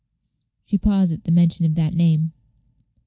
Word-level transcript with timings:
She 0.65 0.79
paused 0.79 1.13
at 1.13 1.25
the 1.25 1.31
mention 1.31 1.63
of 1.63 1.75
that 1.75 1.93
name. 1.93 2.33